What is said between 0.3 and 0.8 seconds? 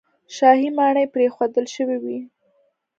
شاهي